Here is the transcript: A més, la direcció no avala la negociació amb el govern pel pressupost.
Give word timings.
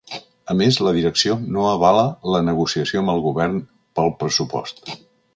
A 0.51 0.53
més, 0.59 0.77
la 0.85 0.93
direcció 0.95 1.35
no 1.57 1.65
avala 1.71 2.05
la 2.35 2.41
negociació 2.47 3.03
amb 3.03 3.13
el 3.13 3.21
govern 3.27 3.61
pel 3.99 4.09
pressupost. 4.23 4.83